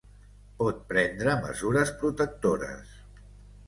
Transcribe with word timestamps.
Pot 0.61 0.79
prendre 0.93 1.37
mesures 1.45 1.95
protectores. 2.03 3.01